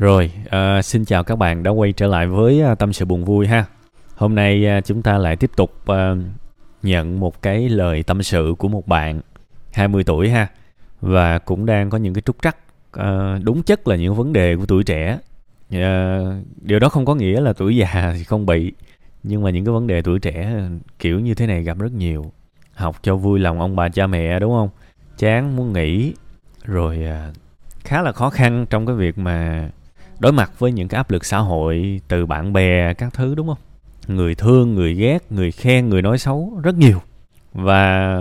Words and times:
Rồi, 0.00 0.32
uh, 0.46 0.84
xin 0.84 1.04
chào 1.04 1.24
các 1.24 1.36
bạn 1.36 1.62
đã 1.62 1.70
quay 1.70 1.92
trở 1.92 2.06
lại 2.06 2.26
với 2.26 2.62
uh, 2.72 2.78
tâm 2.78 2.92
sự 2.92 3.04
buồn 3.04 3.24
vui 3.24 3.46
ha. 3.46 3.64
Hôm 4.16 4.34
nay 4.34 4.66
uh, 4.78 4.84
chúng 4.84 5.02
ta 5.02 5.18
lại 5.18 5.36
tiếp 5.36 5.50
tục 5.56 5.74
uh, 5.90 5.96
nhận 6.82 7.20
một 7.20 7.42
cái 7.42 7.68
lời 7.68 8.02
tâm 8.02 8.22
sự 8.22 8.54
của 8.58 8.68
một 8.68 8.86
bạn 8.86 9.20
20 9.72 10.04
tuổi 10.04 10.30
ha 10.30 10.46
và 11.00 11.38
cũng 11.38 11.66
đang 11.66 11.90
có 11.90 11.98
những 11.98 12.14
cái 12.14 12.22
trúc 12.22 12.36
trắc 12.42 12.56
uh, 12.98 13.44
đúng 13.44 13.62
chất 13.62 13.88
là 13.88 13.96
những 13.96 14.14
vấn 14.14 14.32
đề 14.32 14.56
của 14.56 14.66
tuổi 14.66 14.84
trẻ. 14.84 15.18
Uh, 15.74 15.80
điều 16.62 16.78
đó 16.78 16.88
không 16.88 17.04
có 17.04 17.14
nghĩa 17.14 17.40
là 17.40 17.52
tuổi 17.52 17.76
già 17.76 18.12
thì 18.16 18.24
không 18.24 18.46
bị 18.46 18.72
nhưng 19.22 19.42
mà 19.42 19.50
những 19.50 19.64
cái 19.64 19.72
vấn 19.72 19.86
đề 19.86 20.02
tuổi 20.02 20.18
trẻ 20.18 20.60
kiểu 20.98 21.20
như 21.20 21.34
thế 21.34 21.46
này 21.46 21.62
gặp 21.62 21.78
rất 21.78 21.92
nhiều. 21.92 22.32
Học 22.74 22.96
cho 23.02 23.16
vui 23.16 23.38
lòng 23.38 23.60
ông 23.60 23.76
bà 23.76 23.88
cha 23.88 24.06
mẹ 24.06 24.40
đúng 24.40 24.52
không? 24.52 24.68
Chán 25.18 25.56
muốn 25.56 25.72
nghỉ 25.72 26.14
rồi 26.64 26.98
uh, 27.04 27.36
khá 27.84 28.02
là 28.02 28.12
khó 28.12 28.30
khăn 28.30 28.66
trong 28.70 28.86
cái 28.86 28.96
việc 28.96 29.18
mà 29.18 29.70
đối 30.20 30.32
mặt 30.32 30.52
với 30.58 30.72
những 30.72 30.88
cái 30.88 30.96
áp 30.96 31.10
lực 31.10 31.24
xã 31.24 31.38
hội 31.38 32.00
từ 32.08 32.26
bạn 32.26 32.52
bè 32.52 32.94
các 32.94 33.14
thứ, 33.14 33.34
đúng 33.34 33.46
không? 33.46 33.58
Người 34.08 34.34
thương, 34.34 34.74
người 34.74 34.94
ghét, 34.94 35.18
người 35.30 35.50
khen, 35.50 35.88
người 35.88 36.02
nói 36.02 36.18
xấu, 36.18 36.60
rất 36.62 36.74
nhiều. 36.74 36.98
Và 37.52 38.16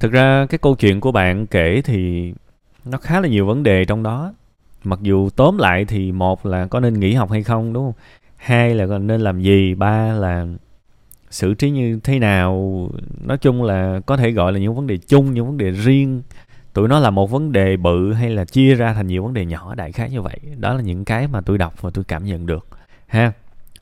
thực 0.00 0.12
ra 0.12 0.46
cái 0.46 0.58
câu 0.58 0.74
chuyện 0.74 1.00
của 1.00 1.12
bạn 1.12 1.46
kể 1.46 1.82
thì 1.84 2.32
nó 2.84 2.98
khá 2.98 3.20
là 3.20 3.28
nhiều 3.28 3.46
vấn 3.46 3.62
đề 3.62 3.84
trong 3.84 4.02
đó. 4.02 4.32
Mặc 4.84 4.98
dù 5.02 5.30
tóm 5.30 5.58
lại 5.58 5.84
thì 5.84 6.12
một 6.12 6.46
là 6.46 6.66
có 6.66 6.80
nên 6.80 7.00
nghỉ 7.00 7.14
học 7.14 7.30
hay 7.30 7.42
không, 7.42 7.72
đúng 7.72 7.84
không? 7.84 8.02
Hai 8.36 8.74
là 8.74 8.98
nên 8.98 9.20
làm 9.20 9.42
gì? 9.42 9.74
Ba 9.74 10.12
là 10.12 10.46
xử 11.30 11.54
trí 11.54 11.70
như 11.70 12.00
thế 12.04 12.18
nào? 12.18 12.88
Nói 13.24 13.38
chung 13.38 13.62
là 13.62 14.00
có 14.06 14.16
thể 14.16 14.30
gọi 14.30 14.52
là 14.52 14.58
những 14.58 14.74
vấn 14.74 14.86
đề 14.86 14.96
chung, 14.96 15.34
những 15.34 15.46
vấn 15.46 15.56
đề 15.56 15.70
riêng 15.70 16.22
tụi 16.74 16.88
nó 16.88 16.98
là 16.98 17.10
một 17.10 17.30
vấn 17.30 17.52
đề 17.52 17.76
bự 17.76 18.12
hay 18.12 18.30
là 18.30 18.44
chia 18.44 18.74
ra 18.74 18.94
thành 18.94 19.06
nhiều 19.06 19.22
vấn 19.22 19.34
đề 19.34 19.44
nhỏ 19.46 19.74
đại 19.74 19.92
khái 19.92 20.10
như 20.10 20.22
vậy. 20.22 20.38
Đó 20.58 20.74
là 20.74 20.82
những 20.82 21.04
cái 21.04 21.28
mà 21.28 21.40
tôi 21.40 21.58
đọc 21.58 21.82
và 21.82 21.90
tôi 21.94 22.04
cảm 22.04 22.24
nhận 22.24 22.46
được 22.46 22.66
ha. 23.06 23.32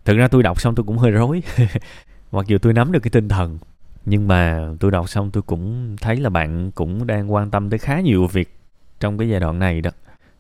Thực 0.05 0.17
ra 0.17 0.29
tôi 0.29 0.43
đọc 0.43 0.61
xong 0.61 0.75
tôi 0.75 0.85
cũng 0.85 0.99
hơi 0.99 1.11
rối. 1.11 1.43
Mặc 2.33 2.47
dù 2.47 2.59
tôi 2.59 2.73
nắm 2.73 2.93
được 2.93 3.01
cái 3.01 3.11
tinh 3.11 3.29
thần 3.29 3.59
nhưng 4.05 4.29
mà 4.29 4.69
tôi 4.81 4.91
đọc 4.91 5.09
xong 5.09 5.31
tôi 5.31 5.43
cũng 5.43 5.97
thấy 6.01 6.17
là 6.17 6.31
bạn 6.31 6.71
cũng 6.71 7.07
đang 7.07 7.33
quan 7.33 7.51
tâm 7.51 7.71
tới 7.71 7.79
khá 7.79 8.01
nhiều 8.01 8.27
việc 8.27 8.59
trong 9.01 9.19
cái 9.19 9.29
giai 9.29 9.41
đoạn 9.41 9.59
này 9.59 9.81
đó. 9.81 9.91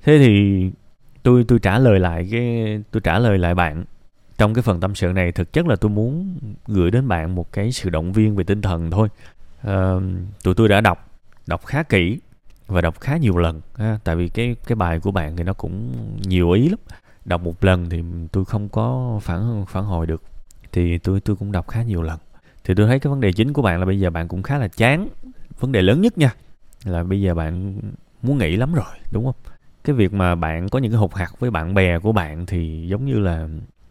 Thế 0.05 0.19
thì 0.19 0.71
tôi 1.23 1.45
tôi 1.49 1.59
trả 1.59 1.79
lời 1.79 2.01
lại 2.01 2.29
cái 2.31 2.79
tôi 2.91 3.01
trả 3.01 3.19
lời 3.19 3.39
lại 3.39 3.55
bạn 3.55 3.85
trong 4.39 4.55
cái 4.55 4.63
phần 4.63 4.81
tâm 4.81 4.95
sự 4.95 5.07
này. 5.07 5.33
Thực 5.33 5.53
chất 5.53 5.67
là 5.67 5.77
tôi 5.77 5.91
muốn 5.91 6.39
gửi 6.67 6.91
đến 6.91 7.09
bạn 7.09 7.35
một 7.35 7.53
cái 7.53 7.73
sự 7.73 7.91
động 7.91 8.13
viên 8.13 8.37
về 8.37 8.45
tinh 8.45 8.63
thần 8.63 8.91
thôi. 8.91 9.09
À, 9.63 9.95
tụi 10.43 10.55
tôi 10.55 10.69
đã 10.69 10.81
đọc 10.81 11.11
đọc 11.47 11.67
khá 11.67 11.83
kỹ 11.83 12.19
và 12.71 12.81
đọc 12.81 13.01
khá 13.01 13.17
nhiều 13.17 13.37
lần, 13.39 13.61
ha. 13.77 13.99
Tại 14.05 14.17
vì 14.17 14.29
cái 14.29 14.57
cái 14.67 14.77
bài 14.77 15.01
của 15.01 15.11
bạn 15.11 15.37
thì 15.37 15.45
nó 15.45 15.53
cũng 15.53 15.93
nhiều 16.23 16.51
ý 16.51 16.69
lắm. 16.69 16.79
Đọc 17.25 17.43
một 17.43 17.65
lần 17.65 17.91
thì 17.91 18.03
tôi 18.33 18.45
không 18.45 18.69
có 18.69 19.19
phản 19.23 19.65
phản 19.69 19.85
hồi 19.85 20.07
được. 20.07 20.23
Thì 20.73 20.99
tôi 20.99 21.21
tôi 21.21 21.37
cũng 21.37 21.53
đọc 21.53 21.69
khá 21.69 21.83
nhiều 21.83 22.03
lần. 22.03 22.19
Thì 22.65 22.75
tôi 22.75 22.87
thấy 22.87 22.99
cái 23.01 23.11
vấn 23.11 23.21
đề 23.21 23.33
chính 23.33 23.53
của 23.53 23.63
bạn 23.63 23.81
là 23.81 23.87
bây 23.87 24.01
giờ 24.01 24.11
bạn 24.11 24.29
cũng 24.29 24.43
khá 24.43 24.59
là 24.59 24.69
chán. 24.69 25.09
Vấn 25.61 25.73
đề 25.73 25.83
lớn 25.83 26.01
nhất 26.01 26.19
nha, 26.19 26.35
là 26.85 27.03
bây 27.03 27.21
giờ 27.21 27.35
bạn 27.35 27.81
muốn 28.23 28.39
nghỉ 28.39 28.57
lắm 28.57 28.75
rồi, 28.75 28.99
đúng 29.13 29.25
không? 29.25 29.35
Cái 29.85 29.97
việc 29.97 30.13
mà 30.13 30.35
bạn 30.35 30.69
có 30.69 30.79
những 30.79 30.93
cái 30.93 30.99
hụt 30.99 31.15
hạt 31.15 31.31
với 31.39 31.51
bạn 31.51 31.75
bè 31.75 31.99
của 31.99 32.13
bạn 32.13 32.47
thì 32.47 32.87
giống 32.89 33.05
như 33.05 33.19
là 33.19 33.49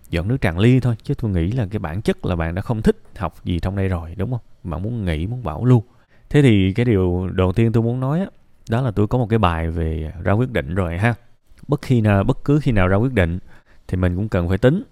dọn 0.09 0.27
nước 0.27 0.37
tràn 0.41 0.59
ly 0.59 0.79
thôi. 0.79 0.95
Chứ 1.03 1.13
tôi 1.13 1.31
nghĩ 1.31 1.51
là 1.51 1.67
cái 1.71 1.79
bản 1.79 2.01
chất 2.01 2.25
là 2.25 2.35
bạn 2.35 2.55
đã 2.55 2.61
không 2.61 2.81
thích 2.81 2.97
học 3.17 3.35
gì 3.43 3.59
trong 3.59 3.75
đây 3.75 3.87
rồi, 3.87 4.15
đúng 4.17 4.31
không? 4.31 4.41
Bạn 4.63 4.83
muốn 4.83 5.05
nghỉ, 5.05 5.27
muốn 5.27 5.43
bảo 5.43 5.65
luôn. 5.65 5.83
thế 6.29 6.41
thì 6.41 6.73
cái 6.73 6.85
điều 6.85 7.29
đầu 7.33 7.53
tiên 7.53 7.71
tôi 7.71 7.83
muốn 7.83 7.99
nói 7.99 8.19
á 8.19 8.25
đó 8.69 8.81
là 8.81 8.91
tôi 8.91 9.07
có 9.07 9.17
một 9.17 9.27
cái 9.29 9.39
bài 9.39 9.69
về 9.69 10.13
ra 10.23 10.31
quyết 10.31 10.51
định 10.51 10.75
rồi 10.75 10.97
ha. 10.97 11.13
Bất 11.67 11.81
khi 11.81 12.01
nào 12.01 12.23
bất 12.23 12.43
cứ 12.43 12.59
khi 12.59 12.71
nào 12.71 12.87
ra 12.87 12.97
quyết 12.97 13.13
định 13.13 13.39
thì 13.87 13.97
mình 13.97 14.15
cũng 14.15 14.29
cần 14.29 14.49
phải 14.49 14.57
tính 14.57 14.83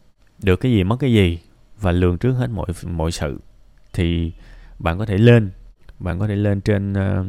được 0.43 0.55
cái 0.55 0.71
gì 0.71 0.83
mất 0.83 0.95
cái 0.99 1.13
gì 1.13 1.39
và 1.81 1.91
lường 1.91 2.17
trước 2.17 2.33
hết 2.33 2.49
mọi 2.49 2.67
mọi 2.85 3.11
sự. 3.11 3.39
Thì 3.93 4.33
bạn 4.79 4.97
có 4.97 5.05
thể 5.05 5.17
lên 5.17 5.51
bạn 5.99 6.19
có 6.19 6.27
thể 6.27 6.35
lên 6.35 6.61
trên 6.61 6.93
uh, 6.93 7.25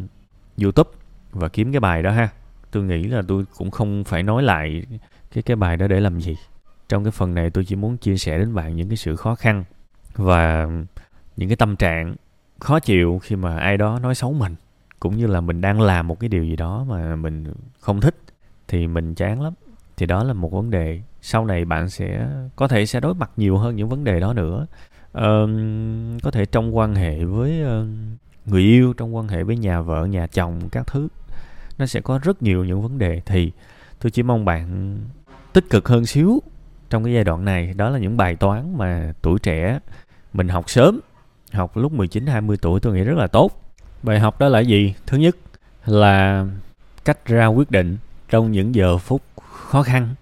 youtube 0.62 0.90
và 1.30 1.48
kiếm 1.48 1.72
cái 1.72 1.80
bài 1.80 2.02
đó 2.02 2.10
ha. 2.10 2.28
Tôi 2.70 2.82
nghĩ 2.84 3.04
là 3.04 3.22
tôi 3.28 3.44
cũng 3.56 3.70
không 3.70 4.04
phải 4.04 4.22
nói 4.22 4.42
lại 4.42 4.86
cái 5.32 5.42
cái 5.42 5.56
bài 5.56 5.76
đó 5.76 5.86
để 5.86 6.00
làm 6.00 6.20
gì. 6.20 6.36
Trong 6.88 7.04
cái 7.04 7.10
phần 7.10 7.34
này 7.34 7.50
tôi 7.50 7.64
chỉ 7.64 7.76
muốn 7.76 7.96
chia 7.96 8.16
sẻ 8.16 8.38
đến 8.38 8.54
bạn 8.54 8.76
những 8.76 8.88
cái 8.88 8.96
sự 8.96 9.16
khó 9.16 9.34
khăn 9.34 9.64
và 10.14 10.68
những 11.36 11.48
cái 11.48 11.56
tâm 11.56 11.76
trạng 11.76 12.16
khó 12.58 12.80
chịu 12.80 13.20
khi 13.22 13.36
mà 13.36 13.58
ai 13.58 13.76
đó 13.76 13.98
nói 13.98 14.14
xấu 14.14 14.32
mình 14.32 14.54
cũng 15.00 15.16
như 15.16 15.26
là 15.26 15.40
mình 15.40 15.60
đang 15.60 15.80
làm 15.80 16.08
một 16.08 16.20
cái 16.20 16.28
điều 16.28 16.44
gì 16.44 16.56
đó 16.56 16.84
mà 16.88 17.16
mình 17.16 17.52
không 17.80 18.00
thích 18.00 18.16
thì 18.68 18.86
mình 18.86 19.14
chán 19.14 19.42
lắm. 19.42 19.52
Thì 19.96 20.06
đó 20.06 20.24
là 20.24 20.32
một 20.32 20.52
vấn 20.52 20.70
đề. 20.70 21.00
Sau 21.20 21.44
này 21.44 21.64
bạn 21.64 21.90
sẽ 21.90 22.28
có 22.56 22.68
thể 22.68 22.86
sẽ 22.86 23.00
đối 23.00 23.14
mặt 23.14 23.30
nhiều 23.36 23.58
hơn 23.58 23.76
những 23.76 23.88
vấn 23.88 24.04
đề 24.04 24.20
đó 24.20 24.32
nữa. 24.32 24.66
Uh, 25.18 25.50
có 26.22 26.30
thể 26.30 26.44
trong 26.44 26.76
quan 26.76 26.94
hệ 26.94 27.24
với 27.24 27.62
ờ, 27.62 27.86
người 28.46 28.62
yêu 28.62 28.92
trong 28.92 29.16
quan 29.16 29.28
hệ 29.28 29.42
với 29.42 29.56
nhà 29.56 29.80
vợ 29.80 30.04
nhà 30.04 30.26
chồng 30.26 30.60
các 30.72 30.86
thứ 30.86 31.08
nó 31.78 31.86
sẽ 31.86 32.00
có 32.00 32.18
rất 32.22 32.42
nhiều 32.42 32.64
những 32.64 32.82
vấn 32.82 32.98
đề. 32.98 33.22
Thì 33.26 33.52
tôi 34.00 34.10
chỉ 34.10 34.22
mong 34.22 34.44
bạn 34.44 34.96
tích 35.52 35.70
cực 35.70 35.88
hơn 35.88 36.06
xíu 36.06 36.42
trong 36.90 37.04
cái 37.04 37.14
giai 37.14 37.24
đoạn 37.24 37.44
này. 37.44 37.74
Đó 37.74 37.90
là 37.90 37.98
những 37.98 38.16
bài 38.16 38.36
toán 38.36 38.78
mà 38.78 39.12
tuổi 39.22 39.38
trẻ 39.38 39.78
mình 40.32 40.48
học 40.48 40.70
sớm 40.70 41.00
học 41.52 41.76
lúc 41.76 41.92
19 41.92 42.26
20 42.26 42.56
tuổi 42.56 42.80
tôi 42.80 42.94
nghĩ 42.94 43.04
rất 43.04 43.18
là 43.18 43.26
tốt 43.26 43.67
bài 44.02 44.20
học 44.20 44.40
đó 44.40 44.48
là 44.48 44.60
gì? 44.60 44.94
Thứ 45.06 45.18
nhất 45.18 45.36
là 45.86 46.46
cách 47.04 47.26
ra 47.26 47.46
quyết 47.46 47.70
định 47.70 47.96
trong 48.28 48.52
những 48.52 48.74
giờ 48.74 48.98
phút 48.98 49.22
khó 49.40 49.82
khăn. 49.82 50.14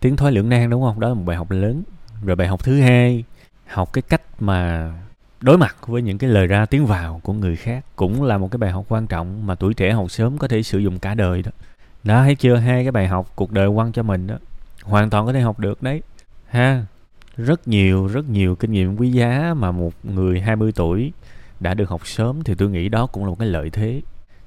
Tiếng 0.00 0.16
thoái 0.16 0.32
lưỡng 0.32 0.48
nan, 0.48 0.70
đúng 0.70 0.82
không? 0.82 1.00
Đó 1.00 1.08
là 1.08 1.14
một 1.14 1.22
bài 1.26 1.36
học 1.36 1.50
lớn. 1.50 1.82
Rồi 2.24 2.36
bài 2.36 2.48
học 2.48 2.64
thứ 2.64 2.80
hai, 2.80 3.24
học 3.66 3.92
cái 3.92 4.02
cách 4.02 4.22
mà 4.40 4.92
đối 5.40 5.58
mặt 5.58 5.76
với 5.86 6.02
những 6.02 6.18
cái 6.18 6.30
lời 6.30 6.46
ra 6.46 6.66
tiếng 6.66 6.86
vào 6.86 7.20
của 7.24 7.32
người 7.32 7.56
khác 7.56 7.84
cũng 7.96 8.22
là 8.22 8.38
một 8.38 8.50
cái 8.50 8.58
bài 8.58 8.70
học 8.70 8.84
quan 8.88 9.06
trọng 9.06 9.46
mà 9.46 9.54
tuổi 9.54 9.74
trẻ 9.74 9.92
học 9.92 10.10
sớm 10.10 10.38
có 10.38 10.48
thể 10.48 10.62
sử 10.62 10.78
dụng 10.78 10.98
cả 10.98 11.14
đời 11.14 11.42
đó. 11.42 11.50
Đó, 12.04 12.22
thấy 12.22 12.34
chưa? 12.34 12.56
Hai 12.56 12.84
cái 12.84 12.92
bài 12.92 13.08
học 13.08 13.32
cuộc 13.34 13.52
đời 13.52 13.68
quăng 13.74 13.92
cho 13.92 14.02
mình 14.02 14.26
đó. 14.26 14.36
Hoàn 14.82 15.10
toàn 15.10 15.26
có 15.26 15.32
thể 15.32 15.40
học 15.40 15.58
được 15.58 15.82
đấy. 15.82 16.02
Ha, 16.48 16.86
rất 17.36 17.68
nhiều 17.68 18.06
rất 18.06 18.28
nhiều 18.28 18.56
kinh 18.56 18.72
nghiệm 18.72 18.96
quý 18.96 19.10
giá 19.10 19.54
mà 19.56 19.70
một 19.70 19.92
người 20.02 20.40
20 20.40 20.72
tuổi 20.72 21.12
đã 21.62 21.74
được 21.74 21.88
học 21.88 22.06
sớm 22.06 22.42
thì 22.44 22.54
tôi 22.54 22.70
nghĩ 22.70 22.88
đó 22.88 23.06
cũng 23.06 23.24
là 23.24 23.30
một 23.30 23.38
cái 23.38 23.48
lợi 23.48 23.70
thế. 23.70 24.00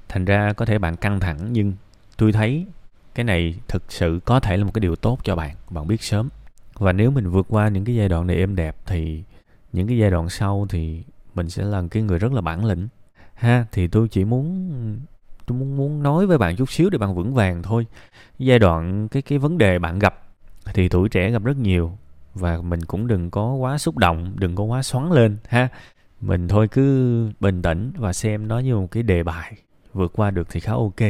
Thành 0.08 0.24
ra 0.24 0.52
có 0.52 0.64
thể 0.64 0.78
bạn 0.78 0.96
căng 0.96 1.20
thẳng, 1.20 1.38
nhưng 1.52 1.72
tôi 2.16 2.32
thấy 2.32 2.66
cái 3.14 3.24
này 3.24 3.54
thực 3.68 3.82
sự 3.88 4.20
có 4.24 4.40
thể 4.40 4.56
là 4.56 4.64
một 4.64 4.70
cái 4.74 4.80
điều 4.80 4.96
tốt 4.96 5.18
cho 5.22 5.36
bạn 5.36 5.56
bạn 5.70 5.86
biết 5.86 6.02
sớm. 6.02 6.28
Và 6.74 6.92
nếu 6.92 7.10
mình 7.10 7.30
vượt 7.30 7.46
qua 7.48 7.68
những 7.68 7.84
cái 7.84 7.94
giai 7.94 8.08
đoạn 8.08 8.26
này 8.26 8.36
êm 8.36 8.56
đẹp 8.56 8.76
thì 8.86 9.22
những 9.72 9.88
cái 9.88 9.98
giai 9.98 10.10
đoạn 10.10 10.28
sau 10.28 10.66
thì 10.68 11.02
mình 11.34 11.50
sẽ 11.50 11.64
là 11.64 11.82
cái 11.90 12.02
người 12.02 12.18
rất 12.18 12.32
là 12.32 12.40
bản 12.40 12.64
lĩnh. 12.64 12.88
Ha, 13.34 13.66
thì 13.72 13.86
tôi 13.86 14.08
chỉ 14.08 14.24
muốn, 14.24 14.70
tôi 15.46 15.58
muốn 15.58 15.76
muốn 15.76 16.02
nói 16.02 16.26
với 16.26 16.38
bạn 16.38 16.56
chút 16.56 16.70
xíu 16.70 16.90
để 16.90 16.98
bạn 16.98 17.14
vững 17.14 17.34
vàng 17.34 17.62
thôi. 17.62 17.86
Giai 18.38 18.58
đoạn, 18.58 19.08
cái 19.08 19.22
cái 19.22 19.38
vấn 19.38 19.58
đề 19.58 19.78
bạn 19.78 19.98
gặp 19.98 20.22
thì 20.74 20.88
tuổi 20.88 21.08
trẻ 21.08 21.30
gặp 21.30 21.44
rất 21.44 21.56
nhiều 21.56 21.98
và 22.34 22.60
mình 22.60 22.84
cũng 22.84 23.06
đừng 23.06 23.30
có 23.30 23.52
quá 23.52 23.78
xúc 23.78 23.96
động, 23.96 24.32
đừng 24.36 24.54
có 24.54 24.64
quá 24.64 24.82
xoắn 24.82 25.10
lên, 25.10 25.36
ha 25.48 25.68
mình 26.20 26.48
thôi 26.48 26.68
cứ 26.68 27.30
bình 27.40 27.62
tĩnh 27.62 27.92
và 27.96 28.12
xem 28.12 28.48
nó 28.48 28.58
như 28.58 28.76
một 28.76 28.90
cái 28.90 29.02
đề 29.02 29.22
bài. 29.22 29.52
Vượt 29.92 30.12
qua 30.14 30.30
được 30.30 30.48
thì 30.50 30.60
khá 30.60 30.72
ok. 30.72 31.00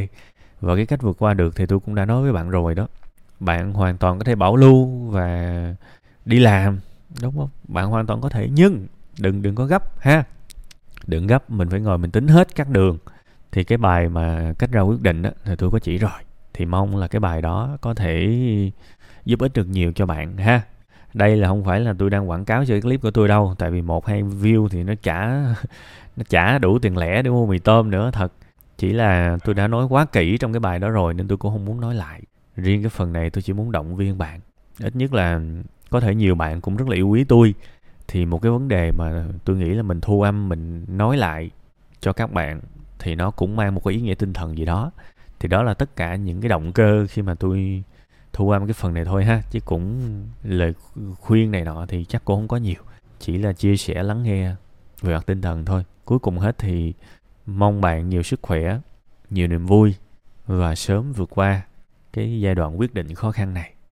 Và 0.60 0.76
cái 0.76 0.86
cách 0.86 1.02
vượt 1.02 1.16
qua 1.18 1.34
được 1.34 1.56
thì 1.56 1.66
tôi 1.66 1.80
cũng 1.80 1.94
đã 1.94 2.04
nói 2.04 2.22
với 2.22 2.32
bạn 2.32 2.50
rồi 2.50 2.74
đó. 2.74 2.88
Bạn 3.40 3.72
hoàn 3.72 3.98
toàn 3.98 4.18
có 4.18 4.24
thể 4.24 4.34
bảo 4.34 4.56
lưu 4.56 5.10
và 5.10 5.74
đi 6.24 6.38
làm, 6.38 6.80
đúng 7.22 7.36
không? 7.38 7.48
Bạn 7.68 7.86
hoàn 7.86 8.06
toàn 8.06 8.20
có 8.20 8.28
thể. 8.28 8.48
Nhưng 8.52 8.86
đừng 9.18 9.42
đừng 9.42 9.54
có 9.54 9.64
gấp, 9.64 10.00
ha? 10.00 10.24
Đừng 11.06 11.26
gấp, 11.26 11.50
mình 11.50 11.68
phải 11.70 11.80
ngồi 11.80 11.98
mình 11.98 12.10
tính 12.10 12.28
hết 12.28 12.54
các 12.54 12.68
đường. 12.68 12.98
Thì 13.52 13.64
cái 13.64 13.78
bài 13.78 14.08
mà 14.08 14.52
cách 14.58 14.72
ra 14.72 14.80
quyết 14.80 15.02
định 15.02 15.22
đó 15.22 15.30
thì 15.44 15.56
tôi 15.56 15.70
có 15.70 15.78
chỉ 15.78 15.98
rồi. 15.98 16.20
Thì 16.54 16.64
mong 16.64 16.96
là 16.96 17.08
cái 17.08 17.20
bài 17.20 17.42
đó 17.42 17.78
có 17.80 17.94
thể 17.94 18.40
giúp 19.24 19.40
ích 19.40 19.52
được 19.52 19.68
nhiều 19.68 19.92
cho 19.92 20.06
bạn, 20.06 20.36
ha? 20.36 20.62
Đây 21.16 21.36
là 21.36 21.48
không 21.48 21.64
phải 21.64 21.80
là 21.80 21.94
tôi 21.98 22.10
đang 22.10 22.30
quảng 22.30 22.44
cáo 22.44 22.64
cho 22.64 22.74
cái 22.74 22.80
clip 22.80 23.02
của 23.02 23.10
tôi 23.10 23.28
đâu, 23.28 23.54
tại 23.58 23.70
vì 23.70 23.82
một 23.82 24.06
hai 24.06 24.22
view 24.22 24.68
thì 24.68 24.82
nó 24.82 24.94
chả 25.02 25.44
nó 26.16 26.24
chả 26.28 26.58
đủ 26.58 26.78
tiền 26.78 26.96
lẻ 26.96 27.22
để 27.22 27.30
mua 27.30 27.46
mì 27.46 27.58
tôm 27.58 27.90
nữa, 27.90 28.10
thật. 28.12 28.32
Chỉ 28.78 28.92
là 28.92 29.38
tôi 29.44 29.54
đã 29.54 29.68
nói 29.68 29.86
quá 29.86 30.04
kỹ 30.04 30.38
trong 30.38 30.52
cái 30.52 30.60
bài 30.60 30.78
đó 30.78 30.88
rồi 30.88 31.14
nên 31.14 31.28
tôi 31.28 31.38
cũng 31.38 31.52
không 31.52 31.64
muốn 31.64 31.80
nói 31.80 31.94
lại. 31.94 32.22
Riêng 32.56 32.82
cái 32.82 32.90
phần 32.90 33.12
này 33.12 33.30
tôi 33.30 33.42
chỉ 33.42 33.52
muốn 33.52 33.72
động 33.72 33.96
viên 33.96 34.18
bạn. 34.18 34.40
Ít 34.82 34.96
nhất 34.96 35.14
là 35.14 35.40
có 35.90 36.00
thể 36.00 36.14
nhiều 36.14 36.34
bạn 36.34 36.60
cũng 36.60 36.76
rất 36.76 36.88
là 36.88 36.96
yêu 36.96 37.08
quý 37.08 37.24
tôi. 37.24 37.54
Thì 38.08 38.26
một 38.26 38.42
cái 38.42 38.52
vấn 38.52 38.68
đề 38.68 38.92
mà 38.98 39.24
tôi 39.44 39.56
nghĩ 39.56 39.70
là 39.70 39.82
mình 39.82 40.00
thu 40.00 40.22
âm, 40.22 40.48
mình 40.48 40.84
nói 40.88 41.16
lại 41.16 41.50
cho 42.00 42.12
các 42.12 42.32
bạn 42.32 42.60
thì 42.98 43.14
nó 43.14 43.30
cũng 43.30 43.56
mang 43.56 43.74
một 43.74 43.84
cái 43.84 43.94
ý 43.94 44.00
nghĩa 44.00 44.14
tinh 44.14 44.32
thần 44.32 44.58
gì 44.58 44.64
đó. 44.64 44.90
Thì 45.38 45.48
đó 45.48 45.62
là 45.62 45.74
tất 45.74 45.96
cả 45.96 46.16
những 46.16 46.40
cái 46.40 46.48
động 46.48 46.72
cơ 46.72 47.06
khi 47.08 47.22
mà 47.22 47.34
tôi 47.34 47.82
thu 48.36 48.50
âm 48.50 48.66
cái 48.66 48.74
phần 48.74 48.94
này 48.94 49.04
thôi 49.04 49.24
ha, 49.24 49.42
chứ 49.50 49.60
cũng 49.64 50.00
lời 50.42 50.74
khuyên 51.20 51.50
này 51.50 51.64
nọ 51.64 51.86
thì 51.86 52.04
chắc 52.04 52.24
cũng 52.24 52.36
không 52.36 52.48
có 52.48 52.56
nhiều. 52.56 52.82
Chỉ 53.18 53.38
là 53.38 53.52
chia 53.52 53.76
sẻ, 53.76 54.02
lắng 54.02 54.22
nghe 54.22 54.54
về 55.00 55.14
mặt 55.14 55.26
tinh 55.26 55.42
thần 55.42 55.64
thôi. 55.64 55.84
Cuối 56.04 56.18
cùng 56.18 56.38
hết 56.38 56.58
thì 56.58 56.94
mong 57.46 57.80
bạn 57.80 58.08
nhiều 58.08 58.22
sức 58.22 58.40
khỏe, 58.42 58.78
nhiều 59.30 59.48
niềm 59.48 59.66
vui 59.66 59.94
và 60.46 60.74
sớm 60.74 61.12
vượt 61.12 61.30
qua 61.30 61.62
cái 62.12 62.40
giai 62.40 62.54
đoạn 62.54 62.80
quyết 62.80 62.94
định 62.94 63.14
khó 63.14 63.32
khăn 63.32 63.54
này. 63.54 63.72